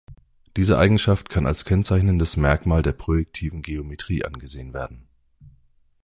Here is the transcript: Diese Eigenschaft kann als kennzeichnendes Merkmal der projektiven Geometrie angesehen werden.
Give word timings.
Diese 0.57 0.79
Eigenschaft 0.79 1.29
kann 1.29 1.45
als 1.45 1.63
kennzeichnendes 1.63 2.35
Merkmal 2.35 2.81
der 2.81 2.93
projektiven 2.93 3.61
Geometrie 3.61 4.25
angesehen 4.25 4.73
werden. 4.73 5.07